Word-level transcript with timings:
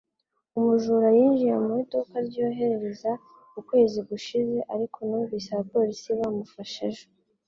Umujura 0.57 1.07
yinjiye 1.17 1.55
mu 1.63 1.73
iduka 1.83 2.15
ryorohereza 2.27 3.11
ukwezi 3.59 3.99
gushize, 4.09 4.57
ariko 4.73 4.97
numvise 5.07 5.47
abapolisi 5.51 6.09
bamufashe 6.19 6.81
ejo 6.91 7.05